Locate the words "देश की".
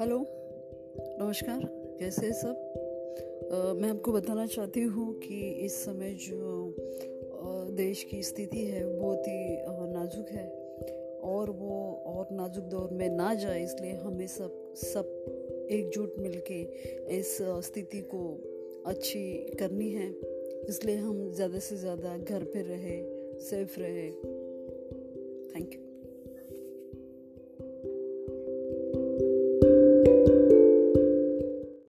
7.76-8.22